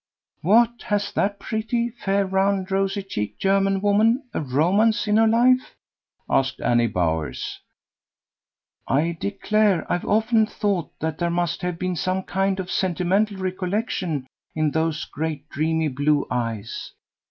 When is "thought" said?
10.47-10.89